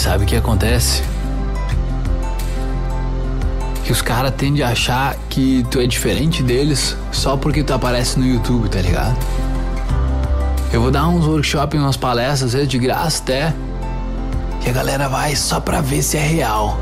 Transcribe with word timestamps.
Sabe 0.00 0.24
o 0.24 0.26
que 0.26 0.34
acontece? 0.34 1.02
Que 3.84 3.92
os 3.92 4.00
caras 4.00 4.32
tendem 4.34 4.62
a 4.62 4.68
achar 4.68 5.14
que 5.28 5.62
tu 5.70 5.78
é 5.78 5.86
diferente 5.86 6.42
deles 6.42 6.96
só 7.12 7.36
porque 7.36 7.62
tu 7.62 7.74
aparece 7.74 8.18
no 8.18 8.26
YouTube, 8.26 8.70
tá 8.70 8.80
ligado? 8.80 9.14
Eu 10.72 10.80
vou 10.80 10.90
dar 10.90 11.06
uns 11.06 11.26
workshops, 11.26 11.78
umas 11.78 11.98
palestras, 11.98 12.54
vezes 12.54 12.66
de 12.66 12.78
graça 12.78 13.22
até, 13.22 13.54
que 14.62 14.70
a 14.70 14.72
galera 14.72 15.06
vai 15.06 15.36
só 15.36 15.60
pra 15.60 15.82
ver 15.82 16.00
se 16.00 16.16
é 16.16 16.26
real. 16.26 16.78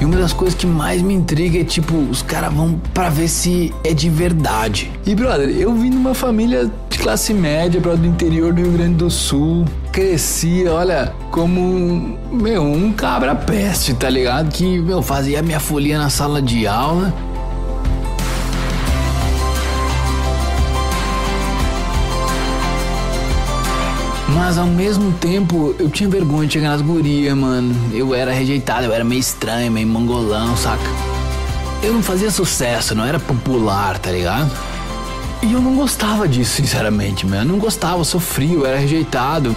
E 0.00 0.06
uma 0.06 0.16
das 0.16 0.32
coisas 0.32 0.58
que 0.58 0.66
mais 0.66 1.02
me 1.02 1.12
intriga 1.12 1.60
é 1.60 1.64
tipo, 1.64 1.94
os 1.94 2.22
caras 2.22 2.50
vão 2.50 2.80
pra 2.94 3.10
ver 3.10 3.28
se 3.28 3.74
é 3.84 3.92
de 3.92 4.08
verdade. 4.08 4.90
E 5.04 5.14
brother, 5.14 5.50
eu 5.50 5.74
vim 5.74 5.90
numa 5.90 6.14
família 6.14 6.70
de 6.98 7.02
classe 7.02 7.32
média, 7.32 7.80
brother, 7.80 8.00
do 8.00 8.06
interior 8.08 8.52
do 8.52 8.60
Rio 8.60 8.72
Grande 8.72 8.96
do 8.96 9.08
Sul. 9.08 9.64
Cresci, 9.92 10.66
olha, 10.66 11.14
como 11.30 12.18
meu, 12.32 12.62
um 12.62 12.92
cabra 12.92 13.36
peste, 13.36 13.94
tá 13.94 14.10
ligado? 14.10 14.50
Que, 14.50 14.78
meu, 14.80 15.00
fazia 15.00 15.40
minha 15.40 15.60
folia 15.60 15.96
na 15.96 16.10
sala 16.10 16.42
de 16.42 16.66
aula 16.66 17.14
Mas 24.34 24.58
ao 24.58 24.66
mesmo 24.66 25.12
tempo, 25.12 25.74
eu 25.78 25.88
tinha 25.90 26.08
vergonha 26.08 26.46
de 26.46 26.54
chegar 26.54 26.70
nas 26.70 26.82
gurias, 26.82 27.36
mano. 27.36 27.74
Eu 27.92 28.14
era 28.14 28.32
rejeitado, 28.32 28.86
eu 28.86 28.92
era 28.92 29.04
meio 29.04 29.20
estranho, 29.20 29.70
meio 29.70 29.86
mongolão, 29.86 30.56
saca? 30.56 30.82
Eu 31.82 31.92
não 31.92 32.02
fazia 32.02 32.30
sucesso, 32.30 32.94
não 32.94 33.04
era 33.04 33.18
popular, 33.18 33.98
tá 33.98 34.10
ligado? 34.10 34.50
E 35.40 35.52
eu 35.52 35.60
não 35.60 35.76
gostava 35.76 36.26
disso, 36.26 36.56
sinceramente, 36.56 37.24
mano. 37.24 37.42
Eu 37.42 37.52
não 37.52 37.58
gostava, 37.58 37.98
eu 37.98 38.04
sofria, 38.04 38.54
eu 38.54 38.66
era 38.66 38.78
rejeitado. 38.78 39.54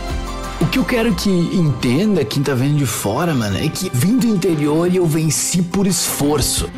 O 0.59 0.67
que 0.67 0.77
eu 0.77 0.85
quero 0.85 1.13
que 1.15 1.29
entenda, 1.29 2.23
quem 2.23 2.43
tá 2.43 2.53
vendo 2.53 2.77
de 2.77 2.85
fora, 2.85 3.33
mano, 3.33 3.57
é 3.57 3.67
que 3.67 3.89
vim 3.91 4.17
do 4.17 4.27
interior 4.27 4.87
e 4.91 4.97
eu 4.97 5.05
venci 5.07 5.63
por 5.63 5.87
esforço. 5.87 6.69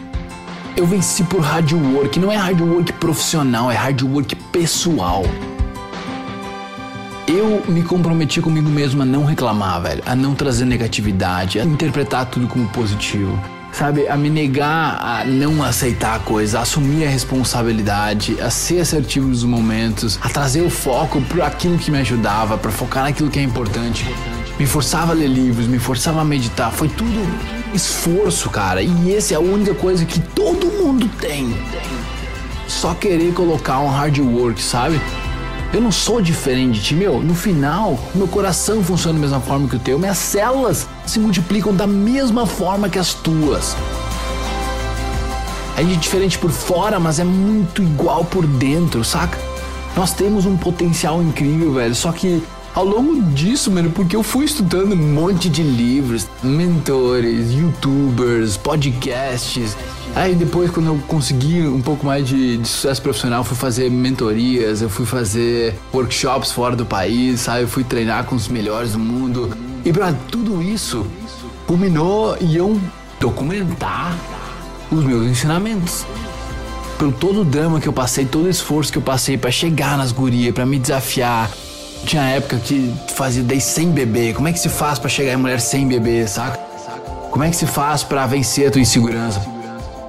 Eu 0.75 0.87
venci 0.87 1.21
por 1.23 1.41
hard 1.41 1.73
work. 1.73 2.17
Não 2.17 2.31
é 2.31 2.37
hard 2.37 2.61
work 2.61 2.93
profissional, 2.93 3.69
é 3.69 3.75
hard 3.75 4.01
work 4.03 4.35
pessoal. 4.53 5.23
Eu 7.27 7.61
me 7.67 7.83
comprometi 7.83 8.41
comigo 8.41 8.69
mesmo 8.69 9.01
a 9.01 9.05
não 9.05 9.25
reclamar, 9.25 9.81
velho, 9.81 10.03
a 10.05 10.15
não 10.15 10.33
trazer 10.33 10.65
negatividade, 10.65 11.59
a 11.59 11.65
interpretar 11.65 12.25
tudo 12.25 12.47
como 12.47 12.67
positivo. 12.69 13.37
Sabe, 13.73 14.07
a 14.07 14.15
me 14.15 14.29
negar 14.29 14.99
a 15.01 15.25
não 15.25 15.63
aceitar 15.63 16.15
a 16.15 16.19
coisa, 16.19 16.59
a 16.59 16.61
assumir 16.61 17.05
a 17.05 17.09
responsabilidade, 17.09 18.39
a 18.39 18.51
ser 18.51 18.81
assertivo 18.81 19.27
nos 19.27 19.43
momentos, 19.43 20.19
a 20.21 20.29
trazer 20.29 20.61
o 20.61 20.69
foco 20.69 21.19
para 21.21 21.47
aquilo 21.47 21.79
que 21.79 21.89
me 21.89 21.97
ajudava, 21.97 22.55
para 22.55 22.71
focar 22.71 23.03
naquilo 23.03 23.31
que 23.31 23.39
é 23.39 23.41
importante. 23.41 24.05
Me 24.59 24.67
forçava 24.67 25.11
a 25.11 25.15
ler 25.15 25.27
livros, 25.27 25.65
me 25.65 25.79
forçava 25.79 26.21
a 26.21 26.23
meditar, 26.23 26.71
foi 26.71 26.87
tudo 26.87 27.19
esforço, 27.73 28.47
cara. 28.51 28.83
E 28.83 29.15
essa 29.15 29.33
é 29.33 29.37
a 29.37 29.39
única 29.39 29.73
coisa 29.73 30.05
que 30.05 30.19
todo 30.19 30.67
mundo 30.67 31.09
tem. 31.19 31.57
Só 32.67 32.93
querer 32.93 33.33
colocar 33.33 33.79
um 33.79 33.89
hard 33.89 34.19
work, 34.19 34.61
sabe? 34.61 35.01
Eu 35.73 35.81
não 35.81 35.91
sou 35.91 36.21
diferente 36.21 36.79
de 36.79 36.85
ti, 36.85 36.93
meu. 36.93 37.19
No 37.19 37.33
final, 37.33 37.99
meu 38.13 38.27
coração 38.27 38.83
funciona 38.83 39.17
da 39.17 39.21
mesma 39.21 39.39
forma 39.39 39.67
que 39.67 39.75
o 39.75 39.79
teu, 39.79 39.97
minhas 39.97 40.19
células 40.19 40.87
se 41.03 41.19
multiplicam 41.19 41.73
da 41.73 41.87
mesma 41.87 42.45
forma 42.45 42.87
que 42.87 42.99
as 42.99 43.15
tuas. 43.15 43.75
É 45.75 45.81
diferente 45.81 46.37
por 46.37 46.51
fora, 46.51 46.99
mas 46.99 47.17
é 47.17 47.23
muito 47.23 47.81
igual 47.81 48.23
por 48.23 48.45
dentro, 48.45 49.03
saca? 49.03 49.39
Nós 49.97 50.13
temos 50.13 50.45
um 50.45 50.55
potencial 50.55 51.23
incrível, 51.23 51.73
velho. 51.73 51.95
Só 51.95 52.11
que 52.11 52.43
ao 52.73 52.85
longo 52.85 53.21
disso, 53.31 53.71
mano, 53.71 53.91
porque 53.91 54.15
eu 54.15 54.23
fui 54.23 54.45
estudando 54.45 54.93
um 54.93 55.13
monte 55.13 55.49
de 55.49 55.63
livros, 55.63 56.27
mentores, 56.43 57.51
youtubers, 57.51 58.57
podcasts, 58.57 59.75
Aí 60.15 60.35
depois, 60.35 60.69
quando 60.69 60.87
eu 60.87 60.99
consegui 61.07 61.65
um 61.65 61.81
pouco 61.81 62.05
mais 62.05 62.27
de, 62.27 62.57
de, 62.57 62.67
sucesso 62.67 63.01
profissional, 63.01 63.43
fui 63.43 63.57
fazer 63.57 63.89
mentorias, 63.89 64.81
eu 64.81 64.89
fui 64.89 65.07
fazer 65.07 65.75
workshops 65.91 66.51
fora 66.51 66.75
do 66.75 66.85
país, 66.85 67.41
sabe? 67.41 67.63
Eu 67.63 67.67
fui 67.67 67.83
treinar 67.83 68.25
com 68.25 68.35
os 68.35 68.47
melhores 68.47 68.91
do 68.91 68.99
mundo. 68.99 69.57
E 69.83 69.91
pra 69.91 70.13
tudo 70.13 70.61
isso, 70.61 71.05
culminou 71.65 72.37
em 72.39 72.53
eu 72.53 72.79
documentar 73.19 74.15
os 74.91 75.03
meus 75.03 75.25
ensinamentos. 75.25 76.05
Pelo 76.99 77.11
todo 77.11 77.41
o 77.41 77.45
drama 77.45 77.79
que 77.79 77.87
eu 77.87 77.93
passei, 77.93 78.23
todo 78.23 78.45
o 78.45 78.49
esforço 78.49 78.91
que 78.91 78.99
eu 78.99 79.01
passei 79.01 79.35
para 79.35 79.49
chegar 79.49 79.97
nas 79.97 80.11
gurias, 80.11 80.53
para 80.53 80.65
me 80.65 80.77
desafiar. 80.77 81.49
Tinha 82.05 82.23
época 82.23 82.57
que 82.57 82.93
fazia 83.07 83.43
10 83.43 83.63
sem 83.63 83.91
bebê. 83.91 84.33
Como 84.33 84.47
é 84.47 84.53
que 84.53 84.59
se 84.59 84.69
faz 84.69 84.99
para 84.99 85.09
chegar 85.09 85.33
em 85.33 85.37
mulher 85.37 85.59
sem 85.59 85.87
bebê, 85.87 86.27
saca? 86.27 86.57
Como 87.31 87.43
é 87.43 87.49
que 87.49 87.55
se 87.55 87.65
faz 87.65 88.03
para 88.03 88.25
vencer 88.27 88.67
a 88.67 88.71
tua 88.71 88.81
insegurança? 88.81 89.53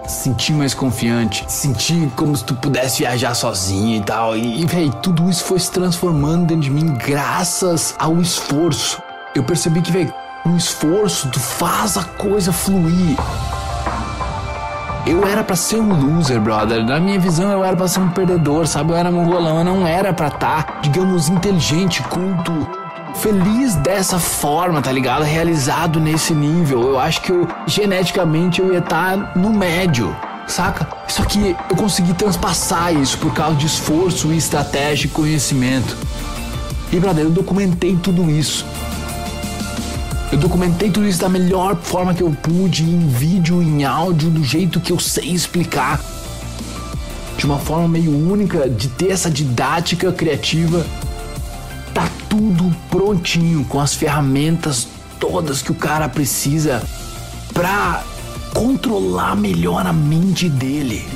sentir 0.07 0.53
mais 0.53 0.75
confiante, 0.75 1.45
sentir 1.49 2.11
como 2.17 2.37
se 2.37 2.45
tu 2.45 2.55
pudesse 2.55 2.99
viajar 2.99 3.35
sozinho 3.35 3.97
e 3.97 4.05
tal. 4.05 4.37
E, 4.37 4.63
e 4.63 4.67
véi, 4.67 4.91
tudo 5.03 5.29
isso 5.31 5.45
foi 5.45 5.59
se 5.59 5.71
transformando 5.71 6.47
dentro 6.47 6.65
de 6.65 6.71
mim 6.71 6.95
graças 6.95 7.95
ao 7.99 8.21
esforço. 8.21 9.03
Eu 9.35 9.43
percebi 9.45 9.81
que, 9.81 9.91
véi, 9.91 10.13
com 10.43 10.57
esforço 10.57 11.31
tu 11.31 11.41
faz 11.41 11.97
a 11.97 12.05
coisa 12.05 12.53
fluir. 12.53 13.17
Eu 15.07 15.27
era 15.27 15.45
para 15.45 15.55
ser 15.55 15.77
um 15.77 16.17
loser, 16.17 16.41
brother. 16.41 16.83
Na 16.83 16.99
minha 16.99 17.19
visão, 17.21 17.53
eu 17.53 17.63
era 17.63 17.77
para 17.77 17.87
ser 17.87 18.01
um 18.01 18.09
perdedor, 18.09 18.67
sabe? 18.67 18.93
Eu 18.93 18.97
era 18.97 19.11
mongolão, 19.11 19.59
eu 19.59 19.65
não 19.65 19.87
era 19.87 20.15
para 20.15 20.29
estar, 20.29 20.63
tá, 20.63 20.81
digamos, 20.81 21.29
inteligente, 21.29 22.03
culto, 22.05 22.67
feliz 23.17 23.75
dessa 23.77 24.19
forma, 24.19 24.81
tá 24.81 24.91
ligado? 24.91 25.23
Realizado 25.23 26.01
nesse 26.01 26.33
nível. 26.33 26.81
Eu 26.83 26.99
acho 26.99 27.21
que 27.21 27.33
eu, 27.33 27.47
geneticamente 27.67 28.63
eu 28.63 28.73
ia 28.73 28.79
estar 28.79 29.19
tá 29.19 29.39
no 29.39 29.51
médio, 29.51 30.17
saca? 30.47 30.89
Só 31.07 31.23
que 31.23 31.55
eu 31.69 31.77
consegui 31.77 32.15
transpassar 32.15 32.95
isso 32.95 33.19
por 33.19 33.35
causa 33.35 33.57
de 33.57 33.67
esforço, 33.67 34.33
estratégia 34.33 35.07
e 35.07 35.11
conhecimento. 35.11 35.99
E, 36.91 36.99
brother, 36.99 37.25
eu 37.25 37.31
documentei 37.31 37.95
tudo 38.03 38.31
isso. 38.31 38.65
Eu 40.35 40.41
documentei 40.41 40.91
tudo 40.91 41.07
isso 41.07 41.21
da 41.21 41.29
melhor 41.29 41.77
forma 41.77 42.13
que 42.13 42.21
eu 42.21 42.33
pude, 42.33 42.83
em 42.83 43.07
vídeo, 43.07 43.63
em 43.63 43.85
áudio, 43.85 44.29
do 44.31 44.43
jeito 44.43 44.81
que 44.81 44.91
eu 44.91 44.99
sei 44.99 45.31
explicar. 45.31 46.01
De 47.39 47.47
uma 47.47 47.61
forma 47.61 47.87
meio 47.87 48.11
única, 48.11 48.69
de 48.69 48.89
ter 48.89 49.13
essa 49.13 49.31
didática 49.31 50.11
criativa 50.11 50.85
tá 51.95 52.11
tudo 52.29 52.75
prontinho 52.91 53.65
com 53.67 53.79
as 53.79 53.95
ferramentas 53.95 54.89
todas 55.21 55.63
que 55.63 55.71
o 55.71 55.75
cara 55.77 56.09
precisa 56.09 56.83
para 57.53 58.03
controlar 58.53 59.37
melhor 59.37 59.87
a 59.87 59.93
mente 59.93 60.49
dele. 60.49 61.07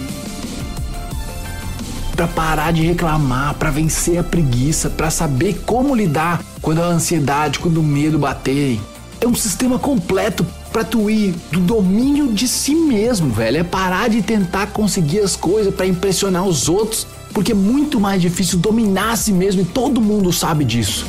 Para 2.14 2.28
parar 2.28 2.72
de 2.72 2.86
reclamar, 2.86 3.54
para 3.54 3.72
vencer 3.72 4.20
a 4.20 4.22
preguiça, 4.22 4.88
para 4.88 5.10
saber 5.10 5.60
como 5.66 5.92
lidar 5.92 6.40
quando 6.62 6.80
a 6.80 6.86
ansiedade, 6.86 7.58
quando 7.58 7.78
o 7.78 7.82
medo 7.82 8.16
baterem. 8.16 8.80
É 9.20 9.26
um 9.26 9.34
sistema 9.34 9.78
completo 9.78 10.46
para 10.72 10.84
tu 10.84 11.10
ir 11.10 11.34
do 11.50 11.60
domínio 11.60 12.32
de 12.32 12.46
si 12.46 12.74
mesmo, 12.74 13.30
velho. 13.30 13.58
É 13.58 13.64
parar 13.64 14.08
de 14.08 14.22
tentar 14.22 14.68
conseguir 14.68 15.20
as 15.20 15.34
coisas 15.34 15.74
para 15.74 15.86
impressionar 15.86 16.46
os 16.46 16.68
outros 16.68 17.06
porque 17.32 17.52
é 17.52 17.54
muito 17.54 18.00
mais 18.00 18.20
difícil 18.20 18.58
dominar 18.58 19.12
a 19.12 19.16
si 19.16 19.32
mesmo 19.32 19.62
e 19.62 19.64
todo 19.64 20.00
mundo 20.00 20.32
sabe 20.32 20.64
disso. 20.64 21.06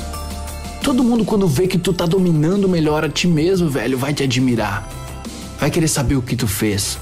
Todo 0.84 1.04
mundo, 1.04 1.26
quando 1.26 1.48
vê 1.48 1.68
que 1.68 1.78
tu 1.78 1.92
tá 1.94 2.06
dominando 2.06 2.68
melhor 2.70 3.04
a 3.04 3.10
ti 3.10 3.28
mesmo, 3.28 3.70
velho, 3.70 3.98
vai 3.98 4.14
te 4.14 4.24
admirar. 4.24 4.88
Vai 5.60 5.70
querer 5.70 5.88
saber 5.88 6.16
o 6.16 6.22
que 6.22 6.36
tu 6.36 6.48
fez. 6.48 6.98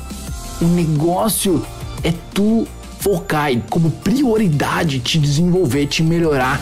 O 0.61 0.65
negócio 0.65 1.61
é 2.03 2.13
tu 2.33 2.67
focar 2.99 3.51
e, 3.51 3.61
como 3.69 3.91
prioridade, 3.91 4.99
te 4.99 5.19
desenvolver, 5.19 5.85
te 5.87 6.01
melhorar, 6.01 6.61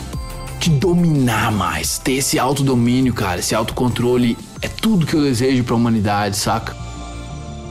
te 0.65 0.71
dominar 0.71 1.51
mais. 1.51 1.99
Ter 1.99 2.13
esse 2.13 2.39
autodomínio, 2.39 3.13
cara, 3.13 3.39
esse 3.39 3.53
autocontrole 3.53 4.35
é 4.63 4.67
tudo 4.67 5.05
que 5.05 5.13
eu 5.13 5.21
desejo 5.21 5.63
para 5.63 5.75
a 5.75 5.77
humanidade, 5.77 6.37
saca? 6.37 6.75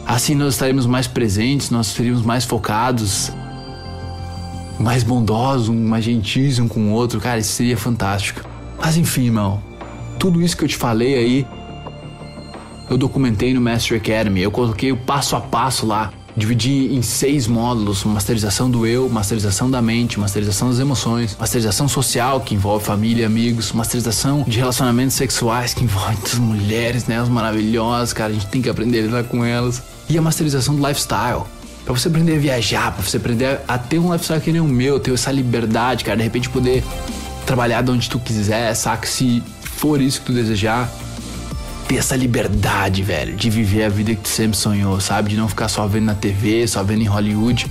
Assim 0.07 0.37
nós 0.37 0.55
estaremos 0.55 0.87
mais 0.87 1.09
presentes, 1.09 1.71
nós 1.71 1.89
seremos 1.89 2.23
mais 2.23 2.45
focados, 2.45 3.33
mais 4.79 5.03
bondoso, 5.03 5.73
mais 5.73 6.05
gentis 6.05 6.61
um 6.61 6.69
com 6.69 6.81
o 6.81 6.93
outro, 6.93 7.21
cara, 7.21 7.41
isso 7.41 7.53
seria 7.55 7.77
fantástico. 7.77 8.49
Mas 8.79 8.97
enfim, 8.97 9.25
irmão, 9.25 9.61
tudo 10.17 10.41
isso 10.41 10.57
que 10.57 10.63
eu 10.63 10.69
te 10.69 10.77
falei 10.77 11.17
aí, 11.17 11.47
eu 12.89 12.97
documentei 12.97 13.53
no 13.55 13.61
Master 13.61 13.99
Academy, 13.99 14.41
eu 14.41 14.53
coloquei 14.53 14.93
o 14.93 14.97
passo 14.97 15.35
a 15.35 15.41
passo 15.41 15.85
lá, 15.85 16.13
dividi 16.37 16.95
em 16.95 17.03
seis 17.03 17.47
módulos: 17.47 18.05
masterização 18.05 18.71
do 18.71 18.87
eu, 18.87 19.09
masterização 19.09 19.71
da 19.71 19.81
mente, 19.81 20.19
masterização 20.19 20.71
das 20.71 20.79
emoções, 20.79 21.37
masterização 21.39 21.89
social, 21.89 22.41
que 22.41 22.55
envolve 22.55 22.85
família 22.85 23.23
e 23.23 23.25
amigos, 23.25 23.73
masterização 23.73 24.45
de 24.47 24.59
relacionamentos 24.59 25.15
sexuais, 25.17 25.75
que 25.75 25.85
envolve 25.85 26.17
as 26.25 26.35
mulheres, 26.35 27.07
né, 27.07 27.21
as 27.21 27.29
maravilhosas, 27.29 28.13
cara, 28.13 28.31
a 28.31 28.35
gente 28.35 28.47
tem 28.47 28.61
que 28.61 28.69
aprender 28.69 29.01
a 29.01 29.03
lidar 29.03 29.25
com 29.25 29.45
elas, 29.45 29.83
e 30.09 30.19
a 30.19 30.23
masterização 30.23 30.75
do 30.75 30.87
lifestyle 30.87 31.43
para 31.85 31.93
você 31.93 32.09
aprender 32.09 32.37
a 32.37 32.39
viajar, 32.39 32.93
para 32.93 33.03
você 33.03 33.19
aprender 33.19 33.61
a 33.69 33.77
ter 33.77 33.99
um 33.99 34.11
lifestyle 34.11 34.41
que 34.41 34.51
nem 34.51 34.61
o 34.61 34.65
meu, 34.65 34.99
ter 34.99 35.13
essa 35.13 35.31
liberdade, 35.31 36.03
cara, 36.03 36.17
de 36.17 36.23
repente 36.23 36.49
poder 36.49 36.83
trabalhar 37.45 37.83
de 37.83 37.91
onde 37.91 38.09
tu 38.09 38.19
quiser, 38.19 38.75
saca? 38.75 39.07
Se 39.07 39.43
for 39.63 40.01
isso 40.01 40.21
que 40.21 40.27
tu 40.27 40.33
desejar. 40.33 40.91
Ter 41.89 41.97
essa 41.97 42.17
liberdade, 42.17 43.03
velho, 43.03 43.37
de 43.37 43.51
viver 43.51 43.85
a 43.85 43.89
vida 43.89 44.15
que 44.15 44.23
tu 44.23 44.29
sempre 44.29 44.57
sonhou, 44.57 45.01
sabe? 45.01 45.31
De 45.31 45.37
não 45.37 45.49
ficar 45.49 45.69
só 45.69 45.87
vendo 45.87 46.05
na 46.05 46.15
TV, 46.15 46.67
só 46.67 46.83
vendo 46.83 47.03
em 47.03 47.07
Hollywood. 47.07 47.67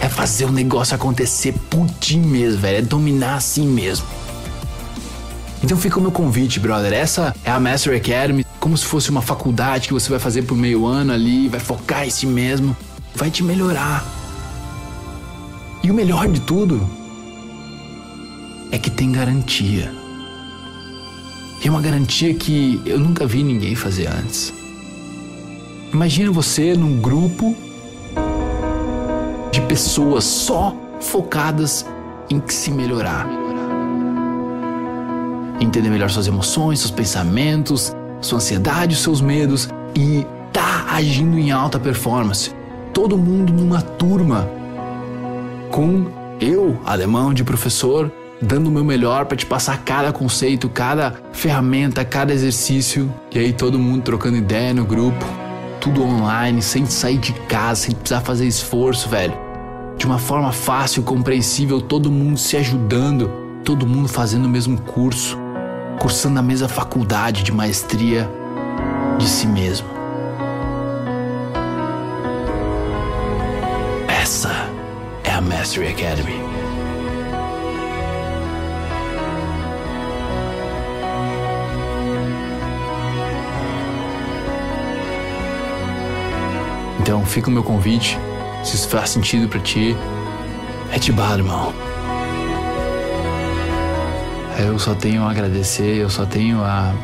É 0.00 0.08
fazer 0.08 0.44
o 0.44 0.52
negócio 0.52 0.94
acontecer 0.94 1.54
por 1.70 1.88
ti 2.00 2.18
mesmo, 2.18 2.60
velho. 2.60 2.78
É 2.78 2.82
dominar 2.82 3.36
assim 3.36 3.66
mesmo. 3.66 4.06
Então 5.62 5.76
fica 5.76 5.98
o 5.98 6.02
meu 6.02 6.12
convite, 6.12 6.60
brother. 6.60 6.92
Essa 6.92 7.34
é 7.44 7.50
a 7.50 7.58
Master 7.58 7.96
Academy, 7.96 8.44
como 8.60 8.76
se 8.76 8.84
fosse 8.84 9.10
uma 9.10 9.22
faculdade 9.22 9.88
que 9.88 9.94
você 9.94 10.10
vai 10.10 10.18
fazer 10.18 10.42
por 10.42 10.56
meio 10.56 10.86
ano 10.86 11.12
ali, 11.12 11.48
vai 11.48 11.60
focar 11.60 12.06
em 12.06 12.10
si 12.10 12.26
mesmo, 12.26 12.76
vai 13.14 13.30
te 13.30 13.42
melhorar. 13.42 14.04
E 15.82 15.90
o 15.90 15.94
melhor 15.94 16.28
de 16.28 16.40
tudo 16.40 16.88
é 18.70 18.78
que 18.78 18.90
tem 18.90 19.12
garantia. 19.12 20.05
E 21.62 21.68
é 21.68 21.70
uma 21.70 21.80
garantia 21.80 22.34
que 22.34 22.80
eu 22.84 22.98
nunca 22.98 23.26
vi 23.26 23.42
ninguém 23.42 23.74
fazer 23.74 24.06
antes. 24.08 24.52
Imagina 25.92 26.30
você 26.30 26.74
num 26.74 27.00
grupo 27.00 27.56
de 29.50 29.60
pessoas 29.62 30.24
só 30.24 30.76
focadas 31.00 31.86
em 32.28 32.42
se 32.48 32.70
melhorar. 32.70 33.26
Entender 35.60 35.88
melhor 35.88 36.10
suas 36.10 36.26
emoções, 36.26 36.80
seus 36.80 36.90
pensamentos, 36.90 37.94
sua 38.20 38.36
ansiedade, 38.36 38.94
seus 38.94 39.20
medos 39.20 39.68
e 39.94 40.26
tá 40.52 40.86
agindo 40.90 41.38
em 41.38 41.50
alta 41.50 41.78
performance. 41.78 42.52
Todo 42.92 43.16
mundo 43.16 43.52
numa 43.52 43.80
turma 43.80 44.48
com 45.70 46.06
eu, 46.40 46.78
alemão 46.84 47.32
de 47.32 47.42
professor, 47.42 48.12
dando 48.40 48.68
o 48.68 48.70
meu 48.70 48.84
melhor 48.84 49.26
para 49.26 49.36
te 49.36 49.46
passar 49.46 49.82
cada 49.84 50.12
conceito, 50.12 50.68
cada 50.68 51.14
ferramenta, 51.32 52.04
cada 52.04 52.32
exercício. 52.32 53.12
E 53.32 53.38
aí 53.38 53.52
todo 53.52 53.78
mundo 53.78 54.02
trocando 54.02 54.36
ideia 54.36 54.74
no 54.74 54.84
grupo, 54.84 55.24
tudo 55.80 56.02
online, 56.02 56.62
sem 56.62 56.86
sair 56.86 57.18
de 57.18 57.32
casa, 57.32 57.82
sem 57.82 57.94
precisar 57.94 58.20
fazer 58.20 58.46
esforço, 58.46 59.08
velho. 59.08 59.34
De 59.96 60.04
uma 60.04 60.18
forma 60.18 60.52
fácil, 60.52 61.02
compreensível, 61.02 61.80
todo 61.80 62.10
mundo 62.10 62.38
se 62.38 62.56
ajudando, 62.56 63.30
todo 63.64 63.86
mundo 63.86 64.08
fazendo 64.08 64.44
o 64.44 64.48
mesmo 64.48 64.80
curso, 64.82 65.38
cursando 65.98 66.38
a 66.38 66.42
mesma 66.42 66.68
faculdade 66.68 67.42
de 67.42 67.52
maestria 67.52 68.30
de 69.18 69.26
si 69.26 69.46
mesmo. 69.46 69.88
Essa 74.06 74.50
é 75.24 75.30
a 75.30 75.40
Mastery 75.40 75.88
Academy. 75.88 76.65
Então 87.00 87.24
fica 87.24 87.48
o 87.48 87.52
meu 87.52 87.62
convite, 87.62 88.18
se 88.64 88.74
isso 88.74 88.88
faz 88.88 89.10
sentido 89.10 89.48
para 89.48 89.60
ti, 89.60 89.96
é 90.92 90.98
te 90.98 91.12
bala, 91.12 91.38
irmão. 91.38 91.72
Eu 94.58 94.78
só 94.78 94.94
tenho 94.94 95.22
a 95.22 95.30
agradecer, 95.30 95.96
eu 95.96 96.08
só 96.08 96.24
tenho 96.24 96.62
a 96.62 96.94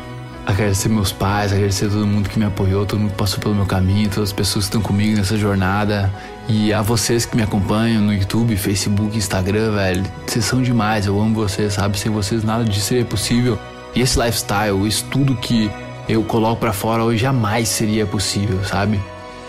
agradecer 0.45 0.89
meus 0.89 1.11
pais, 1.11 1.53
agradecer 1.53 1.87
todo 1.87 2.05
mundo 2.05 2.29
que 2.29 2.37
me 2.37 2.45
apoiou, 2.45 2.85
todo 2.85 2.99
mundo 2.99 3.11
que 3.11 3.17
passou 3.17 3.39
pelo 3.39 3.55
meu 3.55 3.65
caminho, 3.65 4.09
todas 4.09 4.29
as 4.29 4.33
pessoas 4.33 4.65
que 4.65 4.69
estão 4.69 4.81
comigo 4.81 5.17
nessa 5.17 5.37
jornada 5.37 6.11
e 6.49 6.73
a 6.73 6.81
vocês 6.81 7.25
que 7.25 7.35
me 7.35 7.43
acompanham 7.43 8.01
no 8.01 8.13
YouTube, 8.13 8.55
Facebook, 8.57 9.15
Instagram, 9.15 9.71
velho. 9.71 10.03
Vocês 10.25 10.43
são 10.43 10.61
demais, 10.61 11.05
eu 11.05 11.19
amo 11.19 11.35
vocês, 11.35 11.73
sabe? 11.73 11.97
Sem 11.97 12.11
vocês 12.11 12.43
nada 12.43 12.65
disso 12.65 12.87
seria 12.87 13.05
possível. 13.05 13.57
E 13.95 14.01
esse 14.01 14.19
lifestyle, 14.19 14.87
isso 14.87 15.05
tudo 15.09 15.35
que 15.35 15.71
eu 16.09 16.23
coloco 16.23 16.59
para 16.59 16.73
fora 16.73 17.03
hoje 17.03 17.19
jamais 17.19 17.69
seria 17.69 18.05
possível, 18.05 18.63
sabe? 18.65 18.99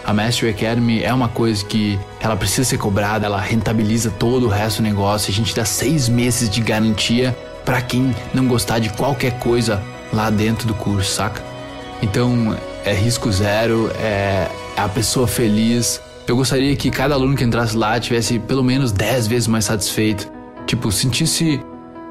A 0.05 0.13
Mastery 0.13 0.51
Academy 0.51 1.03
é 1.03 1.13
uma 1.15 1.29
coisa 1.29 1.65
que 1.65 1.99
ela 2.21 2.37
precisa 2.37 2.63
ser 2.63 2.77
cobrada, 2.77 3.25
ela 3.25 3.41
rentabiliza 3.41 4.11
todo 4.11 4.47
o 4.47 4.49
resto 4.51 4.83
do 4.83 4.83
negócio. 4.83 5.31
A 5.31 5.35
gente 5.35 5.57
dá 5.57 5.65
seis 5.65 6.11
meses 6.11 6.51
de 6.51 6.61
garantia 6.61 7.35
para 7.65 7.81
quem 7.81 8.15
não 8.35 8.47
gostar 8.47 8.81
de 8.81 8.91
qualquer 8.91 9.39
coisa 9.39 9.83
lá 10.13 10.29
dentro 10.29 10.69
do 10.69 10.75
curso, 10.75 11.11
saca? 11.11 11.43
Então 12.03 12.55
é 12.85 12.93
risco 12.93 13.33
zero, 13.33 13.91
é 13.99 14.51
a 14.77 14.87
pessoa 14.91 15.27
feliz. 15.27 16.03
Eu 16.27 16.37
gostaria 16.37 16.77
que 16.77 16.91
cada 16.91 17.15
aluno 17.15 17.35
que 17.35 17.45
entrasse 17.45 17.75
lá 17.75 17.99
tivesse 17.99 18.39
pelo 18.39 18.63
menos 18.63 18.93
10 18.93 19.27
vezes 19.27 19.49
mais 19.49 19.65
satisfeito. 19.65 20.31
Tipo, 20.67 20.93
sentisse 20.93 21.61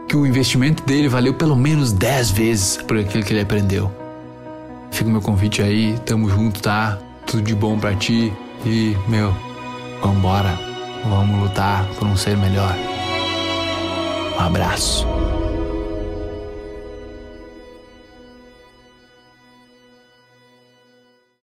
que 0.07 0.15
o 0.15 0.25
investimento 0.25 0.83
dele 0.83 1.07
valeu 1.07 1.35
pelo 1.35 1.55
menos 1.55 1.91
10 1.91 2.31
vezes 2.31 2.77
por 2.77 2.97
aquilo 2.97 3.23
que 3.23 3.33
ele 3.33 3.41
aprendeu. 3.41 3.91
Fica 4.91 5.09
o 5.09 5.11
meu 5.11 5.21
convite 5.21 5.61
aí, 5.61 5.95
tamo 6.05 6.29
junto, 6.29 6.59
tá? 6.59 6.97
Tudo 7.33 7.43
de 7.43 7.55
bom 7.55 7.79
para 7.79 7.95
ti 7.95 8.31
e, 8.63 8.95
meu, 9.07 9.33
vambora, 10.03 10.55
vamos 11.09 11.41
lutar 11.41 11.83
por 11.97 12.07
um 12.07 12.15
ser 12.15 12.37
melhor. 12.37 12.75
Um 14.37 14.39
abraço. 14.39 15.12